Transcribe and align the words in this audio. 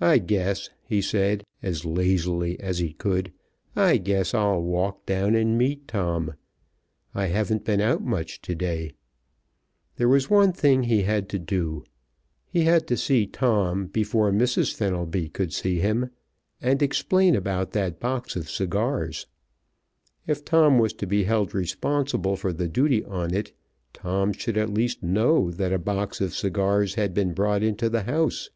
"I 0.00 0.16
guess," 0.20 0.70
he 0.86 1.02
said 1.02 1.44
as 1.62 1.84
lazily 1.84 2.58
as 2.60 2.78
he 2.78 2.94
could; 2.94 3.30
"I 3.76 3.98
guess 3.98 4.32
I'll 4.32 4.62
walk 4.62 5.04
down 5.04 5.34
and 5.34 5.58
meet 5.58 5.86
Tom. 5.86 6.32
I 7.14 7.26
haven't 7.26 7.62
been 7.66 7.82
out 7.82 8.02
much 8.02 8.40
to 8.40 8.54
day." 8.54 8.92
There 9.96 10.08
was 10.08 10.30
one 10.30 10.54
thing 10.54 10.84
he 10.84 11.02
had 11.02 11.28
to 11.28 11.38
do. 11.38 11.84
He 12.48 12.62
had 12.62 12.86
to 12.86 12.96
see 12.96 13.26
Tom 13.26 13.88
before 13.88 14.32
Mrs. 14.32 14.72
Fenelby 14.72 15.28
could 15.28 15.52
see 15.52 15.78
him, 15.78 16.08
and 16.62 16.80
explain 16.82 17.36
about 17.36 17.72
that 17.72 18.00
box 18.00 18.36
of 18.36 18.48
cigars. 18.48 19.26
If 20.26 20.42
Tom 20.46 20.78
was 20.78 20.94
to 20.94 21.06
be 21.06 21.24
held 21.24 21.54
responsible 21.54 22.36
for 22.36 22.54
the 22.54 22.66
duty 22.66 23.04
on 23.04 23.34
it 23.34 23.52
Tom 23.92 24.32
should 24.32 24.56
at 24.56 24.72
least 24.72 25.02
know 25.02 25.50
that 25.50 25.70
a 25.70 25.78
box 25.78 26.22
of 26.22 26.34
cigars 26.34 26.94
had 26.94 27.12
been 27.12 27.34
brought 27.34 27.62
into 27.62 27.90
the 27.90 28.04
house. 28.04 28.48